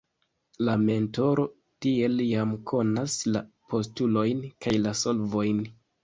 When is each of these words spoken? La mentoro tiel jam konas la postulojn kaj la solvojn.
La 0.67 0.73
mentoro 0.83 1.43
tiel 1.85 2.23
jam 2.29 2.55
konas 2.71 3.17
la 3.35 3.43
postulojn 3.73 4.41
kaj 4.67 4.73
la 4.87 4.95
solvojn. 5.03 5.61